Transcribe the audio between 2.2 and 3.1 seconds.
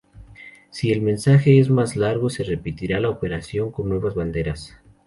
se repetirá la